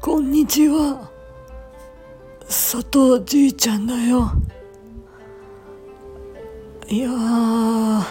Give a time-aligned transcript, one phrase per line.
[0.00, 1.10] こんにちは。
[2.46, 4.32] 佐藤じいちゃんだよ。
[6.88, 8.02] いやー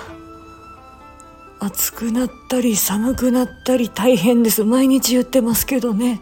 [1.62, 4.64] 暑くなったり寒くなったり大変です。
[4.64, 6.22] 毎日言ってますけどね。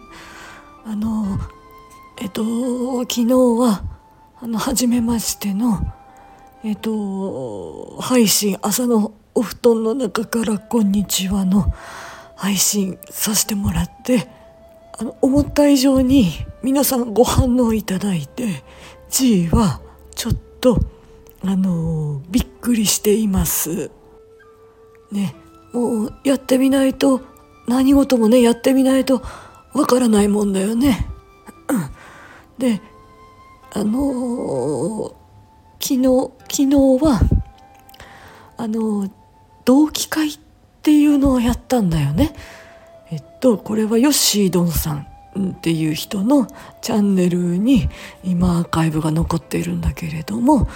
[0.86, 1.38] あの
[2.21, 2.43] えっと
[3.02, 3.84] 昨日は
[4.39, 5.82] あの初めましての
[6.64, 11.74] えっと配信朝のお布団の中から「こんにちは」の
[12.36, 14.28] 配信させてもらって
[15.00, 18.64] あの思った以上に皆さんご反応いただいて
[19.10, 19.82] G は
[20.14, 20.78] ちょっと
[21.43, 23.89] あのびっくりしています。
[25.12, 25.36] ね
[25.73, 27.21] もうやってみないと
[27.68, 29.23] 何事もねやってみないと
[29.73, 31.07] わからないもんだよね。
[32.59, 32.81] で
[33.73, 35.16] あの
[35.81, 37.20] 昨日昨日は
[38.58, 39.12] あの
[39.66, 40.40] 同期会っ
[40.84, 42.34] ていうのをやったんだよね
[43.10, 45.08] えっとこれはヨッシードンさん
[45.58, 46.48] っていう人の
[46.82, 47.90] チャンネルに
[48.23, 50.70] 今アーカイブが残っているんだけれども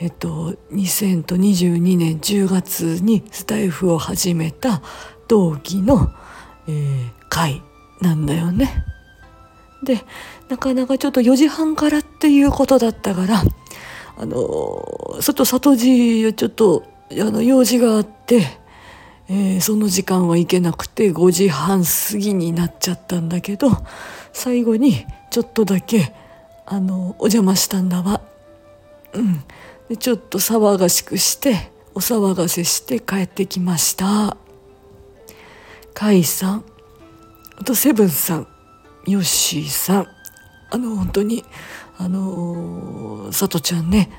[0.00, 4.82] えっと2022年10月にスタイフを始めた
[5.28, 6.10] 同期の、
[6.68, 7.62] えー、会
[8.00, 8.84] なんだよね。
[9.82, 10.04] で
[10.48, 13.42] なかなかちょっと4時半からっていうことだったから
[14.16, 18.46] あの外里寺ちょっとあの用事があって、
[19.28, 23.70] えー、その時間は行けなくて5時半過ぎになっちゃったんだけど
[24.32, 26.12] 最後にちょっとだけ
[26.64, 28.20] あのお邪魔したんだわ。
[29.12, 29.44] うん、
[29.88, 34.36] でちょっと騒がしくしてお騒がせして帰ってきました。
[35.94, 36.64] 甲斐さん
[37.58, 38.46] あとセブンさん
[39.06, 40.06] ヨッシーさん
[40.70, 41.44] あの本当に
[41.96, 42.85] あの
[43.36, 44.10] さとちゃんね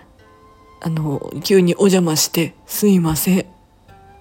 [0.82, 3.46] あの急にお邪魔してすいません。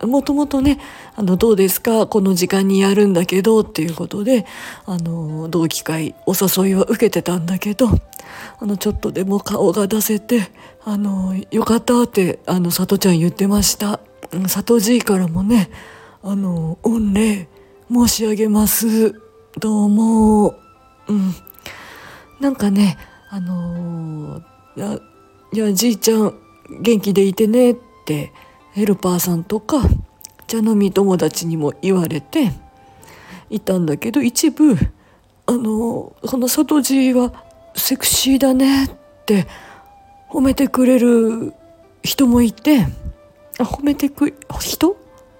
[0.02, 0.78] もともとね
[1.14, 2.06] あのどうですか？
[2.06, 4.44] この時間にやるんだけどっていうことで
[4.84, 10.51] あの同期会お誘いは受けてたんだけどあのちょっとでも顔が出せて
[10.84, 14.01] あのよかったってあのさとちゃん言ってました。
[14.48, 15.70] さとじいからもね
[16.23, 17.48] あの御礼
[17.90, 19.14] 申し上げます。
[19.58, 20.57] どうも。
[21.08, 21.34] うん。
[22.40, 22.98] なんかね
[23.30, 24.42] あのー、
[24.77, 26.35] いやじいちゃん
[26.81, 28.33] 元気でいてねって
[28.73, 29.83] ヘルパーさんとか
[30.47, 32.53] 茶飲み友達にも言われて
[33.48, 34.77] いたんだけど一部
[35.47, 37.33] あのこの里地は
[37.75, 38.91] セクシーだねっ
[39.27, 39.47] て
[40.31, 41.55] 褒めてくれる
[42.03, 42.87] 人もいて
[43.58, 44.97] あ褒めてく人？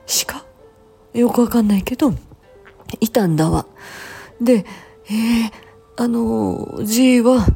[0.07, 0.45] しか
[1.13, 2.13] よくわかんないけど
[3.01, 3.67] いたんだわ。
[4.41, 4.65] で、
[5.09, 5.51] えー、
[5.97, 7.47] あの、G は、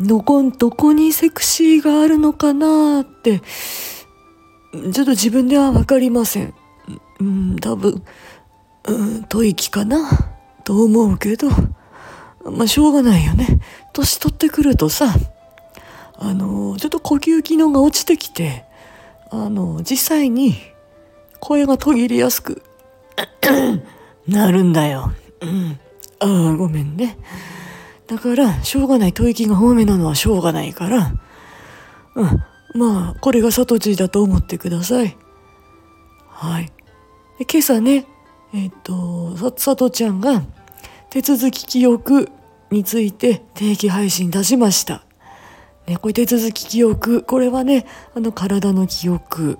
[0.00, 3.40] どこ、どこにセクシーがあるのかなって、
[4.92, 6.54] ちょっと自分ではわかりません。
[7.20, 8.02] うん、多分、
[8.84, 10.08] うん、吐息かな
[10.64, 11.48] と思うけど、
[12.44, 13.60] まあ、しょうがないよね。
[13.92, 15.14] 年取ってくるとさ、
[16.18, 18.64] あの、ちょっと呼吸機能が落ちてきて、
[19.30, 20.54] あの、実際に
[21.40, 22.62] 声が途切れやすく
[24.28, 25.12] なるんだよ。
[25.40, 25.80] うん。
[26.20, 27.18] ああ、ごめんね。
[28.06, 29.10] だから、しょうがない。
[29.10, 31.14] 吐息が多めなのはしょうがないから、
[32.14, 32.44] うん。
[32.78, 35.16] まあ、これが里地だと思ってください。
[36.28, 36.66] はい。
[37.38, 38.06] で今朝ね、
[38.54, 40.42] えっ、と、さ、さとちゃんが、
[41.10, 42.30] 手続き記憶
[42.70, 45.04] について定期配信出しました。
[45.86, 49.58] ね、これ手続き記憶、これはね、あの体の記憶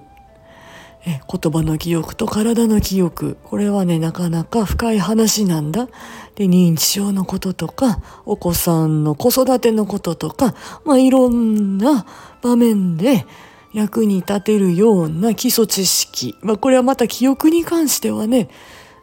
[1.06, 3.38] え言葉の記憶と体の記憶。
[3.44, 5.86] これはねなかなか深い話なんだ。
[6.34, 12.04] で認知症のこととかお子さんの子育てのこととかまあいろんな
[12.42, 13.24] 場面で
[13.72, 16.34] 役に立てるような基礎知識。
[16.42, 18.48] まあこれはまた記憶に関してはね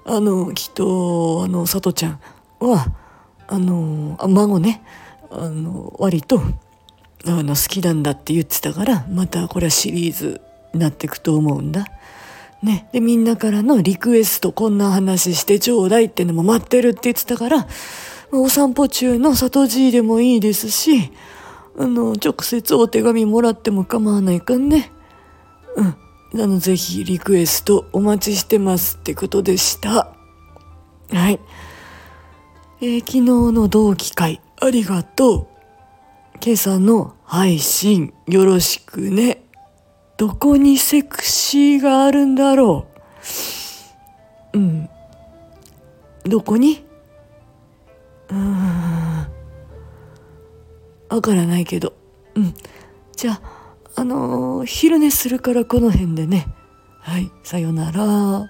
[0.05, 2.19] あのきっとあのさとちゃん
[2.59, 2.93] は
[3.47, 4.83] あの孫ね
[5.31, 6.41] あの割と
[7.25, 10.41] あの好きなんだって言ってたからまたこれはシリーズ
[10.73, 11.88] なっていくと思うんだ。
[12.62, 17.68] ね、でみんなからのリクエストこんな話してちょうだいってのも待ってるって言ってたから
[18.31, 21.12] お散歩中の里じいでもいいですし
[21.77, 24.92] あの直接お手紙もらっても構わないかんね。
[25.75, 25.88] うん。
[26.36, 30.15] あの、ぜひリクエストお待ちしてますってことでした。
[31.12, 31.39] はい。
[32.81, 35.47] えー、昨日の同期会ありがとう。
[36.44, 39.43] 今朝の配信よろしくね。
[40.18, 42.88] どこにセクシーがあるんだろ
[44.54, 44.57] う？
[44.57, 44.89] うん。
[46.24, 46.86] どこに？
[48.30, 49.27] うーん。
[51.10, 51.94] わからないけど。
[52.36, 52.54] うん。
[53.15, 53.42] じゃあ、
[53.95, 56.48] あのー、昼寝するからこの辺でね。
[57.00, 58.50] はいさよなら。